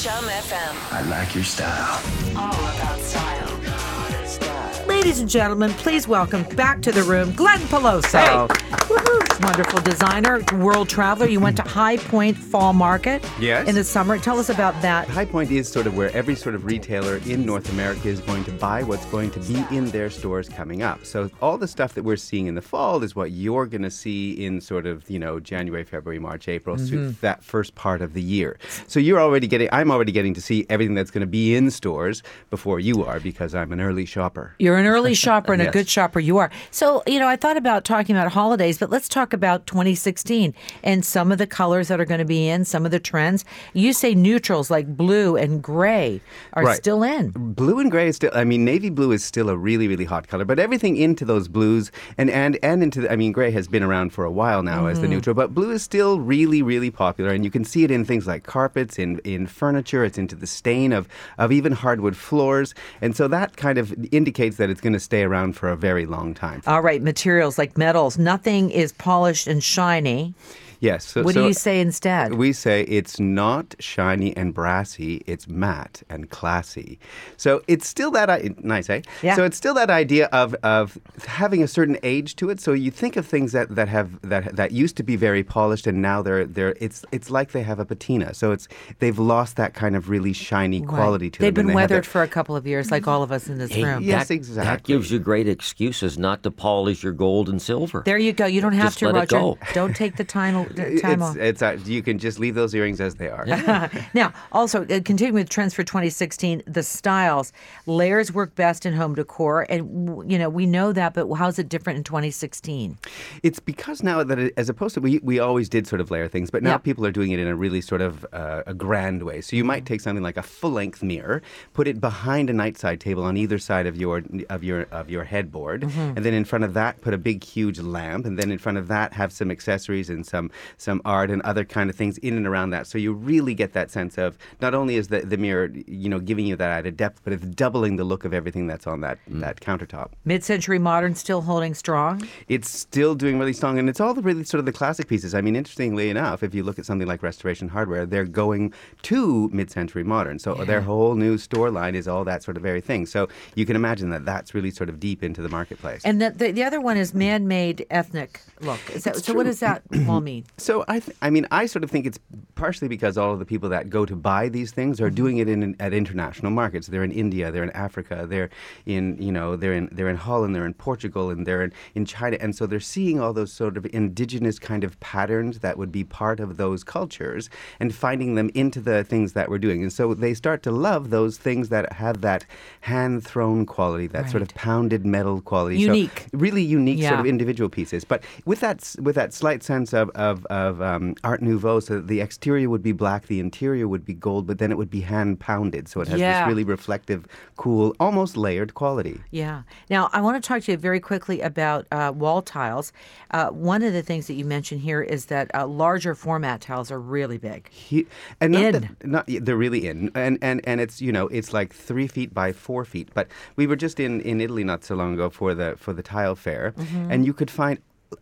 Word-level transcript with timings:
Chum 0.00 0.24
FM. 0.26 0.92
I 0.92 1.02
like 1.10 1.34
your 1.34 1.42
style. 1.42 2.00
All 2.36 2.52
about 2.52 3.00
style. 3.00 4.86
Ladies 4.86 5.18
and 5.18 5.28
gentlemen, 5.28 5.72
please 5.72 6.06
welcome 6.06 6.44
back 6.54 6.80
to 6.82 6.92
the 6.92 7.02
room 7.02 7.32
Glenn 7.32 7.58
Peloso. 7.62 8.46
Woohoo. 8.46 9.17
Wonderful 9.40 9.80
designer, 9.82 10.42
world 10.56 10.88
traveler. 10.88 11.26
You 11.26 11.38
went 11.38 11.56
to 11.58 11.62
High 11.62 11.96
Point 11.96 12.36
Fall 12.36 12.72
Market 12.72 13.24
Yes. 13.38 13.68
in 13.68 13.76
the 13.76 13.84
summer. 13.84 14.18
Tell 14.18 14.40
us 14.40 14.48
about 14.48 14.80
that. 14.82 15.06
High 15.08 15.26
Point 15.26 15.52
is 15.52 15.68
sort 15.68 15.86
of 15.86 15.96
where 15.96 16.10
every 16.10 16.34
sort 16.34 16.56
of 16.56 16.64
retailer 16.64 17.18
in 17.18 17.46
North 17.46 17.70
America 17.70 18.08
is 18.08 18.20
going 18.20 18.44
to 18.44 18.52
buy 18.52 18.82
what's 18.82 19.06
going 19.06 19.30
to 19.30 19.40
be 19.40 19.64
in 19.70 19.90
their 19.90 20.10
stores 20.10 20.48
coming 20.48 20.82
up. 20.82 21.04
So 21.04 21.30
all 21.40 21.56
the 21.56 21.68
stuff 21.68 21.94
that 21.94 22.02
we're 22.02 22.16
seeing 22.16 22.48
in 22.48 22.56
the 22.56 22.62
fall 22.62 23.04
is 23.04 23.14
what 23.14 23.30
you're 23.30 23.66
going 23.66 23.82
to 23.82 23.92
see 23.92 24.32
in 24.44 24.60
sort 24.60 24.86
of, 24.86 25.08
you 25.08 25.20
know, 25.20 25.38
January, 25.38 25.84
February, 25.84 26.18
March, 26.18 26.48
April, 26.48 26.76
through 26.76 27.10
mm-hmm. 27.10 27.20
that 27.20 27.44
first 27.44 27.76
part 27.76 28.02
of 28.02 28.14
the 28.14 28.22
year. 28.22 28.58
So 28.88 28.98
you're 28.98 29.20
already 29.20 29.46
getting 29.46 29.68
I'm 29.70 29.92
already 29.92 30.12
getting 30.12 30.34
to 30.34 30.40
see 30.40 30.66
everything 30.68 30.94
that's 30.94 31.12
going 31.12 31.20
to 31.20 31.28
be 31.28 31.54
in 31.54 31.70
stores 31.70 32.24
before 32.50 32.80
you 32.80 33.04
are 33.04 33.20
because 33.20 33.54
I'm 33.54 33.72
an 33.72 33.80
early 33.80 34.04
shopper. 34.04 34.54
You're 34.58 34.78
an 34.78 34.86
early 34.86 35.14
shopper 35.26 35.52
and 35.52 35.62
a 35.62 35.70
good 35.70 35.88
shopper. 35.88 36.18
You 36.18 36.38
are. 36.38 36.50
So, 36.72 37.04
you 37.06 37.20
know, 37.20 37.28
I 37.28 37.36
thought 37.36 37.56
about 37.56 37.84
talking 37.84 38.16
about 38.16 38.32
holidays, 38.32 38.78
but 38.78 38.90
let's 38.90 39.08
talk 39.08 39.27
about 39.32 39.66
2016 39.66 40.54
and 40.82 41.04
some 41.04 41.32
of 41.32 41.38
the 41.38 41.46
colors 41.46 41.88
that 41.88 42.00
are 42.00 42.04
going 42.04 42.18
to 42.20 42.24
be 42.24 42.48
in, 42.48 42.64
some 42.64 42.84
of 42.84 42.90
the 42.90 43.00
trends. 43.00 43.44
You 43.74 43.92
say 43.92 44.14
neutrals 44.14 44.70
like 44.70 44.96
blue 44.96 45.36
and 45.36 45.62
gray 45.62 46.20
are 46.54 46.64
Right. 46.64 46.76
still 46.76 47.02
in. 47.02 47.30
Blue 47.30 47.78
and 47.78 47.90
gray 47.90 48.08
is 48.08 48.16
still. 48.16 48.30
I 48.34 48.44
mean, 48.44 48.64
navy 48.64 48.90
blue 48.90 49.12
is 49.12 49.24
still 49.24 49.48
a 49.48 49.56
really, 49.56 49.88
really 49.88 50.04
hot 50.04 50.28
color. 50.28 50.44
But 50.44 50.58
everything 50.58 50.96
into 50.96 51.24
those 51.24 51.48
blues 51.48 51.90
and 52.16 52.30
and 52.30 52.58
and 52.62 52.82
into. 52.82 53.02
The, 53.02 53.12
I 53.12 53.16
mean, 53.16 53.32
gray 53.32 53.50
has 53.52 53.68
been 53.68 53.82
around 53.82 54.12
for 54.12 54.24
a 54.24 54.30
while 54.30 54.62
now 54.62 54.86
as 54.86 54.98
Mm-hmm. 54.98 55.02
the 55.02 55.08
neutral, 55.08 55.34
but 55.34 55.54
blue 55.54 55.70
is 55.70 55.82
still 55.82 56.18
really, 56.18 56.62
really 56.62 56.90
popular, 56.90 57.30
and 57.30 57.44
you 57.44 57.50
can 57.50 57.64
see 57.64 57.84
it 57.84 57.90
in 57.90 58.04
things 58.04 58.26
like 58.26 58.42
carpets, 58.44 58.98
in 58.98 59.18
in 59.20 59.46
furniture. 59.46 60.04
It's 60.04 60.18
into 60.18 60.34
the 60.34 60.46
stain 60.46 60.92
of 60.92 61.06
of 61.38 61.52
even 61.52 61.72
hardwood 61.72 62.16
floors, 62.16 62.74
and 63.00 63.14
so 63.14 63.28
that 63.28 63.56
kind 63.56 63.78
of 63.78 63.94
indicates 64.12 64.56
that 64.56 64.70
it's 64.70 64.80
going 64.80 64.92
to 64.94 65.00
stay 65.00 65.22
around 65.22 65.52
for 65.54 65.68
a 65.68 65.76
very 65.76 66.06
long 66.06 66.34
time. 66.34 66.62
All 66.66 66.82
right, 66.82 67.00
materials 67.02 67.58
like 67.58 67.78
metals. 67.78 68.18
Nothing 68.18 68.70
is 68.70 68.92
polished 69.18 69.48
and 69.48 69.64
shiny. 69.64 70.32
Yes. 70.80 71.04
So, 71.06 71.22
What 71.22 71.34
so 71.34 71.42
do 71.42 71.46
you 71.48 71.52
say 71.54 71.80
instead? 71.80 72.34
We 72.34 72.52
say 72.52 72.82
it's 72.82 73.18
not 73.18 73.74
shiny 73.80 74.36
and 74.36 74.54
brassy, 74.54 75.22
it's 75.26 75.48
matte 75.48 76.02
and 76.08 76.30
classy. 76.30 76.98
So 77.36 77.62
it's 77.66 77.86
still 77.86 78.10
that 78.12 78.30
I 78.30 78.50
nice, 78.58 78.88
eh? 78.88 79.02
Yeah. 79.22 79.34
So 79.36 79.44
it's 79.44 79.56
still 79.56 79.74
that 79.74 79.90
idea 79.90 80.26
of 80.26 80.54
of 80.62 80.98
having 81.26 81.62
a 81.62 81.68
certain 81.68 81.98
age 82.02 82.36
to 82.36 82.50
it. 82.50 82.60
So 82.60 82.72
you 82.72 82.90
think 82.90 83.16
of 83.16 83.26
things 83.26 83.52
that, 83.52 83.74
that 83.74 83.88
have 83.88 84.20
that 84.22 84.54
that 84.56 84.72
used 84.72 84.96
to 84.98 85.02
be 85.02 85.16
very 85.16 85.42
polished 85.42 85.86
and 85.86 86.00
now 86.00 86.22
they're 86.22 86.46
they're 86.46 86.76
it's 86.80 87.04
it's 87.12 87.30
like 87.30 87.52
they 87.52 87.62
have 87.62 87.78
a 87.80 87.84
patina. 87.84 88.32
So 88.34 88.52
it's 88.52 88.68
they've 89.00 89.18
lost 89.18 89.56
that 89.56 89.74
kind 89.74 89.96
of 89.96 90.08
really 90.08 90.32
shiny 90.32 90.80
quality 90.80 91.26
Right. 91.26 91.32
to 91.34 91.38
They've 91.40 91.54
them. 91.54 91.66
been 91.66 91.68
they 91.68 91.74
weathered 91.74 92.04
that- 92.04 92.08
for 92.10 92.22
a 92.22 92.28
couple 92.28 92.54
of 92.54 92.66
years, 92.66 92.90
like 92.90 93.08
all 93.08 93.22
of 93.22 93.32
us 93.32 93.48
in 93.48 93.58
this 93.58 93.72
Hey, 93.72 93.82
room. 93.84 94.02
Yes, 94.02 94.28
that, 94.28 94.34
exactly. 94.34 94.64
That 94.70 94.82
gives 94.84 95.10
you 95.10 95.18
great 95.18 95.48
excuses 95.48 96.18
not 96.18 96.42
to 96.44 96.50
polish 96.50 97.02
your 97.02 97.12
gold 97.12 97.48
and 97.48 97.60
silver. 97.60 98.02
There 98.04 98.18
you 98.18 98.32
go. 98.32 98.46
You 98.46 98.60
don't 98.60 98.72
have 98.74 98.86
Just 98.86 98.98
to, 99.00 99.06
let 99.06 99.14
it 99.14 99.18
Roger. 99.32 99.38
go. 99.38 99.58
Don't 99.74 99.96
take 99.96 100.16
the 100.16 100.24
time, 100.24 100.66
time 100.74 100.92
it's, 100.94 101.22
off. 101.22 101.36
it's 101.36 101.62
uh, 101.62 101.78
you 101.84 102.02
can 102.02 102.18
just 102.18 102.38
leave 102.38 102.54
those 102.54 102.74
earrings 102.74 103.00
as 103.00 103.16
they 103.16 103.28
are. 103.28 103.44
now, 104.14 104.32
also 104.52 104.82
uh, 104.84 105.00
continuing 105.04 105.34
with 105.34 105.48
trends 105.48 105.74
for 105.74 105.82
2016, 105.84 106.62
the 106.66 106.82
styles, 106.82 107.52
layers 107.86 108.32
work 108.32 108.54
best 108.54 108.86
in 108.86 108.94
home 108.94 109.14
decor, 109.14 109.66
and 109.68 110.30
you 110.30 110.38
know 110.38 110.48
we 110.48 110.66
know 110.66 110.92
that, 110.92 111.14
but 111.14 111.32
how's 111.34 111.58
it 111.58 111.68
different 111.68 111.96
in 111.98 112.04
2016? 112.04 112.98
It's 113.42 113.58
because 113.58 114.02
now 114.02 114.22
that 114.22 114.38
it, 114.38 114.54
as 114.56 114.68
opposed 114.68 114.94
to 114.94 115.00
we, 115.00 115.18
we 115.22 115.38
always 115.38 115.68
did 115.68 115.86
sort 115.86 116.00
of 116.00 116.10
layer 116.10 116.28
things, 116.28 116.50
but 116.50 116.62
now 116.62 116.70
Yeah. 116.70 116.78
people 116.78 117.04
are 117.06 117.10
doing 117.12 117.30
it 117.32 117.38
in 117.38 117.46
a 117.46 117.56
really 117.56 117.80
sort 117.80 118.00
of 118.00 118.26
uh, 118.32 118.62
a 118.66 118.74
grand 118.74 119.22
way. 119.22 119.40
So 119.40 119.56
you 119.56 119.64
might 119.64 119.86
take 119.86 120.00
something 120.00 120.22
like 120.22 120.36
a 120.36 120.42
full 120.42 120.70
length 120.72 121.02
mirror, 121.02 121.42
put 121.72 121.86
it 121.88 122.00
behind 122.00 122.50
a 122.50 122.52
nightside 122.52 123.00
table 123.00 123.24
on 123.24 123.36
either 123.36 123.58
side 123.58 123.86
of 123.86 123.96
your 123.96 124.22
of 124.48 124.62
your 124.64 124.82
of 124.90 125.10
your 125.10 125.24
headboard, 125.24 125.82
and 125.84 126.18
then 126.24 126.34
in 126.34 126.44
front 126.44 126.64
of 126.64 126.74
that 126.74 127.00
put 127.00 127.14
a 127.14 127.18
big 127.18 127.42
huge 127.44 127.78
lamp, 127.80 128.26
and 128.26 128.38
then 128.38 128.50
in 128.50 128.58
front 128.58 128.78
of 128.78 128.88
that 128.88 129.12
have 129.14 129.32
some 129.32 129.50
accessories 129.50 130.08
and 130.10 130.26
some 130.26 130.50
some 130.76 131.00
art 131.04 131.30
and 131.30 131.42
other 131.42 131.64
kind 131.64 131.90
of 131.90 131.96
things 131.96 132.18
in 132.18 132.36
and 132.36 132.46
around 132.46 132.70
that. 132.70 132.86
So 132.86 132.98
you 132.98 133.12
really 133.12 133.54
get 133.54 133.72
that 133.72 133.90
sense 133.90 134.18
of 134.18 134.38
not 134.60 134.74
only 134.74 134.96
is 134.96 135.08
the, 135.08 135.20
the 135.20 135.36
mirror 135.36 135.70
you 135.86 136.08
know 136.08 136.20
giving 136.20 136.46
you 136.46 136.56
that 136.56 136.70
added 136.70 136.96
depth, 136.96 137.20
but 137.24 137.32
it's 137.32 137.44
doubling 137.44 137.96
the 137.96 138.04
look 138.04 138.24
of 138.24 138.32
everything 138.32 138.66
that's 138.66 138.86
on 138.86 139.00
that 139.00 139.18
mm. 139.30 139.40
that 139.40 139.60
countertop. 139.60 140.10
Mid-century 140.24 140.78
modern 140.78 141.14
still 141.14 141.42
holding 141.42 141.74
strong. 141.74 142.26
it's 142.48 142.68
still 142.68 143.14
doing 143.14 143.38
really 143.38 143.52
strong, 143.52 143.78
and 143.78 143.88
it's 143.88 144.00
all 144.00 144.14
the 144.14 144.22
really 144.22 144.44
sort 144.44 144.58
of 144.58 144.66
the 144.66 144.72
classic 144.72 145.08
pieces. 145.08 145.34
I 145.34 145.40
mean, 145.40 145.56
interestingly 145.56 146.10
enough, 146.10 146.42
if 146.42 146.54
you 146.54 146.62
look 146.62 146.78
at 146.78 146.86
something 146.86 147.06
like 147.06 147.22
Restoration 147.22 147.68
Hardware, 147.68 148.06
they're 148.06 148.24
going 148.24 148.72
to 149.02 149.48
mid-century 149.52 150.04
modern. 150.04 150.38
So 150.38 150.54
their 150.54 150.80
whole 150.80 151.14
new 151.14 151.38
store 151.38 151.70
line 151.70 151.94
is 151.94 152.08
all 152.08 152.24
that 152.24 152.42
sort 152.42 152.56
of 152.56 152.62
very 152.62 152.80
thing. 152.80 153.06
So 153.06 153.28
you 153.54 153.66
can 153.66 153.76
imagine 153.76 154.10
that 154.10 154.24
that's 154.24 154.54
really 154.54 154.70
sort 154.70 154.88
of 154.88 155.00
deep 155.00 155.22
into 155.22 155.42
the 155.42 155.48
marketplace. 155.48 156.02
And 156.04 156.20
the, 156.20 156.30
the, 156.30 156.52
the 156.52 156.64
other 156.64 156.80
one 156.80 156.96
is 156.96 157.14
man-made 157.14 157.86
ethnic 157.90 158.40
look. 158.60 158.80
Is 158.90 159.04
that, 159.04 159.16
so 159.16 159.34
what 159.34 159.44
does 159.44 159.60
that 159.60 159.82
all 160.08 160.20
mean? 160.20 160.44
So 160.56 160.84
I, 160.88 161.00
th- 161.00 161.16
I 161.22 161.30
mean, 161.30 161.46
I 161.50 161.66
sort 161.66 161.84
of 161.84 161.90
think 161.90 162.06
it's 162.06 162.18
partially 162.54 162.88
because 162.88 163.16
all 163.16 163.32
of 163.32 163.38
the 163.38 163.44
people 163.44 163.68
that 163.68 163.90
go 163.90 164.04
to 164.04 164.16
buy 164.16 164.48
these 164.48 164.72
things 164.72 165.00
are 165.00 165.10
doing 165.10 165.36
mm-hmm. 165.36 165.48
it 165.48 165.64
in 165.64 165.76
at 165.78 165.92
international 165.92 166.50
markets. 166.50 166.88
They're 166.88 167.04
in 167.04 167.12
India, 167.12 167.52
they're 167.52 167.62
in 167.62 167.70
Africa, 167.70 168.26
they're 168.28 168.50
in 168.86 169.20
you 169.20 169.30
know 169.30 169.56
they're 169.56 169.72
in 169.72 169.88
they're 169.92 170.08
in 170.08 170.16
Holland, 170.16 170.54
they're 170.54 170.66
in 170.66 170.74
Portugal, 170.74 171.30
and 171.30 171.46
they're 171.46 171.62
in, 171.62 171.72
in 171.94 172.04
China, 172.04 172.36
and 172.40 172.56
so 172.56 172.66
they're 172.66 172.80
seeing 172.80 173.20
all 173.20 173.32
those 173.32 173.52
sort 173.52 173.76
of 173.76 173.86
indigenous 173.92 174.58
kind 174.58 174.82
of 174.82 174.98
patterns 175.00 175.60
that 175.60 175.78
would 175.78 175.92
be 175.92 176.02
part 176.02 176.40
of 176.40 176.56
those 176.56 176.82
cultures 176.82 177.48
and 177.78 177.94
finding 177.94 178.34
them 178.34 178.50
into 178.54 178.80
the 178.80 179.04
things 179.04 179.34
that 179.34 179.48
we're 179.48 179.58
doing, 179.58 179.82
and 179.82 179.92
so 179.92 180.14
they 180.14 180.34
start 180.34 180.62
to 180.64 180.72
love 180.72 181.10
those 181.10 181.38
things 181.38 181.68
that 181.68 181.92
have 181.92 182.20
that 182.22 182.44
hand 182.80 183.24
thrown 183.24 183.64
quality, 183.64 184.06
that 184.08 184.28
sort 184.30 184.42
of 184.42 184.48
pounded 184.54 185.06
metal 185.06 185.40
quality, 185.40 185.76
So 185.84 185.92
Unique. 185.92 186.26
really 186.32 186.62
unique 186.62 187.02
sort 187.02 187.20
of 187.20 187.26
individual 187.26 187.68
pieces, 187.68 188.04
but 188.04 188.24
with 188.44 188.60
that 188.60 188.94
with 189.00 189.14
that 189.14 189.32
slight 189.32 189.62
sense 189.62 189.92
of 189.92 190.10
of, 190.10 190.37
of 190.46 190.80
um, 190.82 191.14
Art 191.24 191.42
Nouveau, 191.42 191.80
so 191.80 192.00
the 192.00 192.20
exterior 192.20 192.68
would 192.70 192.82
be 192.82 192.92
black, 192.92 193.26
the 193.26 193.40
interior 193.40 193.86
would 193.88 194.04
be 194.04 194.14
gold, 194.14 194.46
but 194.46 194.58
then 194.58 194.70
it 194.70 194.78
would 194.78 194.90
be 194.90 195.00
hand 195.00 195.40
pounded, 195.40 195.88
so 195.88 196.00
it 196.00 196.08
has 196.08 196.20
Yeah. 196.20 196.40
this 196.44 196.48
really 196.48 196.64
reflective, 196.64 197.26
cool, 197.56 197.94
almost 198.00 198.36
layered 198.36 198.74
quality. 198.74 199.20
Yeah. 199.30 199.62
Now, 199.90 200.08
I 200.12 200.20
want 200.20 200.42
to 200.42 200.46
talk 200.46 200.62
to 200.62 200.72
you 200.72 200.78
very 200.78 201.00
quickly 201.00 201.40
about 201.40 201.86
uh, 201.92 202.12
wall 202.14 202.42
tiles. 202.42 202.92
Uh, 203.30 203.48
one 203.48 203.82
of 203.82 203.92
the 203.92 204.02
things 204.02 204.26
that 204.26 204.34
you 204.34 204.44
mentioned 204.44 204.80
here 204.80 205.02
is 205.02 205.26
that 205.26 205.50
uh, 205.54 205.66
larger 205.66 206.14
format 206.14 206.60
tiles 206.60 206.90
are 206.90 207.00
really 207.00 207.38
big. 207.38 207.68
He, 207.70 208.06
and 208.40 208.52
not 208.52 208.62
In. 208.62 208.72
that 208.72 209.06
not 209.06 209.24
they're 209.28 209.56
really 209.56 209.86
in, 209.86 210.10
and 210.14 210.38
and 210.42 210.60
and 210.64 210.80
it's 210.80 211.00
you 211.02 211.12
know 211.12 211.28
it's 211.28 211.52
like 211.52 211.74
three 211.74 212.06
feet 212.06 212.32
by 212.32 212.52
four 212.52 212.84
feet. 212.84 213.08
But 213.14 213.28
we 213.56 213.66
were 213.66 213.76
just 213.76 214.00
in 214.00 214.20
in 214.22 214.40
Italy 214.40 214.64
not 214.64 214.84
so 214.84 214.94
long 214.94 215.14
ago 215.14 215.28
for 215.30 215.54
the 215.54 215.74
for 215.76 215.92
the 215.92 216.02
tile 216.02 216.34
fair, 216.34 216.72
Mm-hmm. 216.78 217.10
and 217.12 217.24
you 217.26 217.32
could 217.32 217.50
find. 217.50 217.78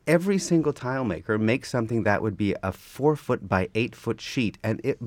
Every 0.06 0.38
single 0.38 0.72
tile 0.72 1.04
maker 1.04 1.38
makes 1.38 1.70
something 1.70 2.02
that 2.02 2.22
would 2.22 2.36
be 2.36 2.54
a 2.62 2.72
four 2.72 3.16
foot 3.16 3.48
by 3.48 3.68
eight 3.74 3.94
foot 3.94 4.20
sheet, 4.20 4.58
and 4.62 4.80
it 4.84 4.98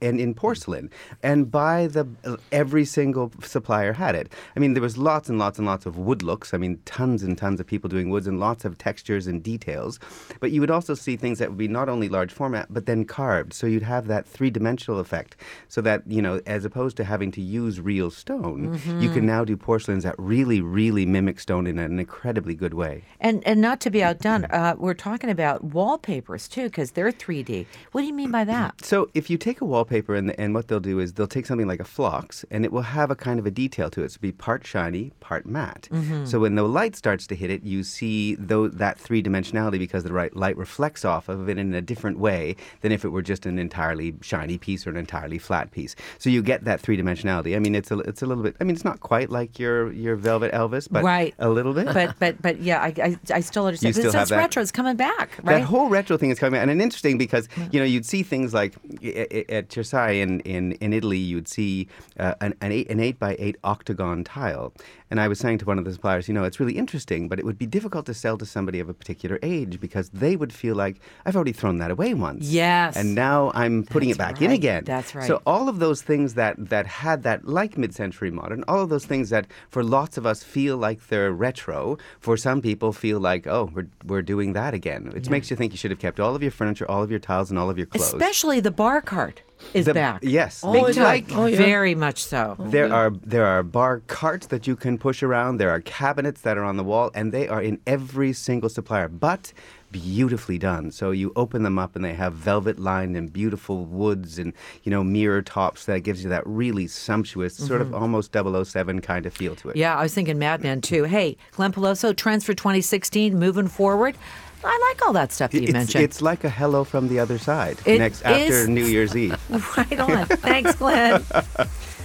and 0.00 0.20
in 0.20 0.34
porcelain, 0.34 0.90
and 1.22 1.50
by 1.50 1.86
the 1.86 2.06
every 2.52 2.84
single 2.84 3.32
supplier 3.42 3.92
had 3.92 4.14
it. 4.14 4.32
I 4.54 4.60
mean, 4.60 4.74
there 4.74 4.82
was 4.82 4.96
lots 4.96 5.28
and 5.28 5.38
lots 5.38 5.58
and 5.58 5.66
lots 5.66 5.86
of 5.86 5.98
wood 5.98 6.22
looks. 6.22 6.54
I 6.54 6.58
mean, 6.58 6.80
tons 6.84 7.22
and 7.22 7.36
tons 7.36 7.58
of 7.58 7.66
people 7.66 7.88
doing 7.88 8.10
woods 8.10 8.26
and 8.26 8.38
lots 8.38 8.64
of 8.64 8.78
textures 8.78 9.26
and 9.26 9.42
details. 9.42 9.98
But 10.40 10.52
you 10.52 10.60
would 10.60 10.70
also 10.70 10.94
see 10.94 11.16
things 11.16 11.38
that 11.38 11.48
would 11.48 11.58
be 11.58 11.68
not 11.68 11.88
only 11.88 12.08
large 12.08 12.32
format, 12.32 12.66
but 12.70 12.86
then 12.86 13.04
carved. 13.04 13.52
So 13.52 13.66
you'd 13.66 13.82
have 13.82 14.06
that 14.06 14.26
three 14.26 14.50
dimensional 14.50 15.00
effect. 15.00 15.36
So 15.68 15.80
that, 15.82 16.02
you 16.06 16.22
know, 16.22 16.40
as 16.46 16.64
opposed 16.64 16.96
to 16.98 17.04
having 17.04 17.32
to 17.32 17.40
use 17.40 17.80
real 17.80 18.10
stone, 18.10 18.74
you 18.74 19.08
can 19.08 19.08
mm-hmm. 19.08 19.26
now 19.26 19.44
do 19.44 19.56
porcelains 19.56 20.04
that 20.04 20.14
really, 20.18 20.60
really 20.60 21.06
mimic 21.06 21.40
stone 21.40 21.66
in 21.66 21.78
an 21.78 21.98
incredibly 21.98 22.54
good 22.54 22.74
way. 22.74 23.04
And 23.20 23.44
and 23.46 23.60
not 23.60 23.80
to 23.80 23.90
be 23.90 24.02
outdone, 24.02 24.27
Mm-hmm. 24.36 24.54
uh, 24.54 24.74
we're 24.78 24.94
talking 24.94 25.30
about 25.30 25.64
wallpapers 25.64 26.48
too, 26.48 26.64
because 26.64 26.92
they're 26.92 27.10
3D. 27.12 27.66
What 27.92 28.02
do 28.02 28.06
you 28.06 28.12
mean 28.12 28.30
by 28.30 28.44
that? 28.44 28.76
Mm-hmm. 28.76 28.84
So 28.84 29.08
if 29.14 29.30
you 29.30 29.38
take 29.38 29.60
a 29.60 29.64
wallpaper 29.64 30.14
and, 30.14 30.38
and 30.38 30.54
what 30.54 30.68
they'll 30.68 30.80
do 30.80 30.98
is 30.98 31.14
they'll 31.14 31.26
take 31.26 31.46
something 31.46 31.66
like 31.66 31.80
a 31.80 31.84
phlox 31.84 32.44
and 32.50 32.64
it 32.64 32.72
will 32.72 32.82
have 32.82 33.10
a 33.10 33.16
kind 33.16 33.38
of 33.38 33.46
a 33.46 33.50
detail 33.50 33.90
to 33.90 34.02
it. 34.02 34.10
So 34.12 34.16
it'll 34.16 34.22
be 34.22 34.32
part 34.32 34.66
shiny, 34.66 35.12
part 35.20 35.46
matte. 35.46 35.88
Mm-hmm. 35.92 36.26
So 36.26 36.40
when 36.40 36.54
the 36.54 36.64
light 36.64 36.96
starts 36.96 37.26
to 37.28 37.34
hit 37.34 37.50
it, 37.50 37.62
you 37.64 37.82
see 37.82 38.34
tho- 38.36 38.68
that 38.68 38.98
three 38.98 39.22
dimensionality 39.22 39.78
because 39.78 40.04
the 40.04 40.12
right 40.12 40.34
light 40.36 40.56
reflects 40.56 41.04
off 41.04 41.28
of 41.28 41.48
it 41.48 41.58
in 41.58 41.74
a 41.74 41.80
different 41.80 42.18
way 42.18 42.56
than 42.82 42.92
if 42.92 43.04
it 43.04 43.08
were 43.08 43.22
just 43.22 43.46
an 43.46 43.58
entirely 43.58 44.14
shiny 44.20 44.58
piece 44.58 44.86
or 44.86 44.90
an 44.90 44.96
entirely 44.96 45.38
flat 45.38 45.70
piece. 45.70 45.94
So 46.18 46.30
you 46.30 46.42
get 46.42 46.64
that 46.64 46.80
three 46.80 46.96
dimensionality. 46.96 47.56
I 47.56 47.58
mean, 47.58 47.74
it's 47.74 47.90
a 47.90 47.98
it's 48.00 48.22
a 48.22 48.26
little 48.26 48.42
bit. 48.42 48.56
I 48.60 48.64
mean, 48.64 48.74
it's 48.74 48.84
not 48.84 49.00
quite 49.00 49.30
like 49.30 49.58
your 49.58 49.92
your 49.92 50.16
Velvet 50.16 50.52
Elvis, 50.52 50.88
but 50.90 51.02
Right. 51.04 51.34
a 51.38 51.48
little 51.48 51.72
bit. 51.72 51.86
But 51.92 52.16
but 52.18 52.40
but 52.42 52.60
yeah, 52.60 52.80
I 52.82 52.92
I, 53.02 53.16
I 53.34 53.40
still 53.40 53.66
understand. 53.66 53.94
You 53.96 54.02
still 54.02 54.12
have 54.18 54.28
that. 54.28 54.36
retro. 54.36 54.62
It's 54.62 54.72
coming 54.72 54.96
back, 54.96 55.38
right? 55.42 55.58
That 55.58 55.62
whole 55.62 55.88
retro 55.88 56.16
thing 56.16 56.30
is 56.30 56.38
coming 56.38 56.58
out, 56.60 56.68
and 56.68 56.70
it's 56.70 56.82
interesting 56.82 57.18
because 57.18 57.48
you 57.72 57.78
know 57.80 57.84
you'd 57.86 58.06
see 58.06 58.22
things 58.22 58.52
like 58.54 58.74
at 59.02 59.68
Cersaie 59.68 60.20
in, 60.20 60.40
in, 60.40 60.72
in 60.72 60.92
Italy, 60.92 61.18
you'd 61.18 61.48
see 61.48 61.88
uh, 62.18 62.34
an, 62.40 62.54
an 62.60 62.72
eight 62.72 62.90
an 62.90 63.00
eight 63.00 63.18
by 63.18 63.36
eight 63.38 63.56
octagon 63.64 64.24
tile, 64.24 64.72
and 65.10 65.20
I 65.20 65.28
was 65.28 65.38
saying 65.38 65.58
to 65.58 65.64
one 65.64 65.78
of 65.78 65.84
the 65.84 65.92
suppliers, 65.92 66.28
you 66.28 66.34
know, 66.34 66.44
it's 66.44 66.60
really 66.60 66.76
interesting, 66.78 67.28
but 67.28 67.38
it 67.38 67.44
would 67.44 67.58
be 67.58 67.66
difficult 67.66 68.06
to 68.06 68.14
sell 68.14 68.38
to 68.38 68.46
somebody 68.46 68.80
of 68.80 68.88
a 68.88 68.94
particular 68.94 69.38
age 69.42 69.80
because 69.80 70.08
they 70.10 70.36
would 70.36 70.52
feel 70.52 70.74
like 70.74 71.00
I've 71.26 71.36
already 71.36 71.52
thrown 71.52 71.78
that 71.78 71.90
away 71.90 72.14
once, 72.14 72.46
Yes. 72.48 72.96
and 72.96 73.14
now 73.14 73.50
I'm 73.54 73.84
putting 73.84 74.08
That's 74.10 74.16
it 74.16 74.34
back 74.34 74.42
in 74.42 74.50
again. 74.50 74.84
That's 74.84 75.14
right. 75.14 75.26
So 75.26 75.42
all 75.46 75.68
of 75.68 75.78
those 75.78 76.02
things 76.02 76.34
that 76.34 76.56
that 76.70 76.86
had 76.86 77.22
that 77.24 77.46
like 77.46 77.76
mid-century 77.78 78.30
modern, 78.30 78.64
all 78.68 78.80
of 78.80 78.88
those 78.88 79.04
things 79.06 79.30
that 79.30 79.46
for 79.70 79.82
lots 79.84 80.16
of 80.16 80.24
us 80.26 80.42
feel 80.42 80.76
like 80.76 81.08
they're 81.08 81.32
retro, 81.32 81.98
for 82.20 82.36
some 82.36 82.60
people 82.62 82.92
feel 82.92 83.20
like 83.20 83.46
oh 83.46 83.70
we're 83.74 83.86
we're 84.08 84.22
doing 84.22 84.52
that 84.54 84.74
again. 84.74 85.12
It 85.14 85.30
makes 85.30 85.50
you 85.50 85.56
think 85.56 85.72
you 85.72 85.78
should 85.78 85.90
have 85.90 86.00
kept 86.00 86.18
all 86.20 86.34
of 86.34 86.42
your 86.42 86.50
furniture, 86.50 86.90
all 86.90 87.02
of 87.02 87.10
your 87.10 87.20
tiles, 87.20 87.50
and 87.50 87.58
all 87.58 87.70
of 87.70 87.78
your 87.78 87.86
clothes. 87.86 88.12
Especially 88.12 88.58
the 88.60 88.70
bar 88.70 89.00
cart 89.00 89.42
is 89.74 89.86
The- 89.86 89.94
back. 89.94 90.20
yes, 90.22 90.62
big 90.62 90.86
big 90.86 90.94
time. 90.94 91.24
time. 91.24 91.38
Oh, 91.38 91.46
yeah. 91.46 91.56
Very 91.58 91.94
much 91.94 92.24
so. 92.24 92.56
Oh, 92.58 92.68
there 92.68 92.92
are 92.92 93.10
there 93.24 93.46
are 93.46 93.62
bar 93.62 94.00
carts 94.06 94.46
that 94.48 94.66
you 94.66 94.76
can 94.76 94.98
push 94.98 95.22
around. 95.22 95.58
There 95.58 95.70
are 95.70 95.80
cabinets 95.80 96.40
that 96.42 96.56
are 96.58 96.64
on 96.64 96.76
the 96.76 96.84
wall, 96.84 97.10
and 97.14 97.32
they 97.32 97.46
are 97.48 97.62
in 97.62 97.80
every 97.86 98.32
single 98.32 98.68
supplier, 98.68 99.08
but 99.08 99.52
beautifully 99.90 100.58
done. 100.58 100.90
So 100.90 101.10
you 101.10 101.32
open 101.36 101.62
them 101.62 101.78
up, 101.78 101.96
and 101.96 102.04
they 102.04 102.14
have 102.14 102.34
velvet 102.34 102.78
lined 102.78 103.16
and 103.16 103.32
beautiful 103.32 103.84
woods 103.84 104.38
and 104.38 104.52
you 104.82 104.90
know 104.90 105.02
mirror 105.04 105.42
tops 105.42 105.84
that 105.86 106.00
gives 106.00 106.22
you 106.22 106.30
that 106.30 106.46
really 106.46 106.86
sumptuous 106.86 107.56
sort 107.56 107.80
of 107.80 107.88
mm-hmm. 107.88 108.02
almost 108.02 108.32
007 108.32 109.00
kind 109.00 109.26
of 109.26 109.32
feel 109.32 109.54
to 109.56 109.70
it. 109.70 109.76
Yeah, 109.76 109.96
I 109.96 110.02
was 110.02 110.14
thinking 110.14 110.38
Mad 110.38 110.62
Men 110.62 110.80
too. 110.80 111.04
Hey, 111.04 111.36
Glenn 111.52 111.72
Peloso, 111.72 112.16
trends 112.16 112.44
for 112.44 112.54
2016, 112.54 113.38
moving 113.38 113.68
forward. 113.68 114.16
I 114.64 114.88
like 114.90 115.06
all 115.06 115.12
that 115.12 115.30
stuff 115.32 115.52
that 115.52 115.58
you 115.58 115.64
It's, 115.64 115.72
mentioned. 115.72 116.04
it's 116.04 116.20
like 116.20 116.42
a 116.42 116.50
hello 116.50 116.82
from 116.82 117.06
the 117.08 117.20
other 117.20 117.38
side 117.38 117.78
It 117.86 117.98
next 117.98 118.22
after. 118.22 118.66
New 118.66 118.84
Year's 118.84 119.16
Eve. 119.16 119.38
right 119.76 120.00
on. 120.00 120.26
Thanks, 120.26 120.74
Glenn. 120.74 121.24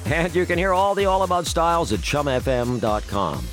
And 0.06 0.36
you 0.36 0.45
can 0.45 0.57
hear 0.57 0.74
all 0.74 0.95
the 0.95 1.06
All 1.06 1.24
About 1.24 1.45
Styles 1.47 1.94
at 1.94 2.01
chumfm.com. 2.01 3.47